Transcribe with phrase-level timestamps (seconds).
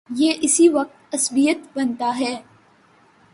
[0.09, 2.41] یہ اسی وقت عصبیت بنتا ہے۔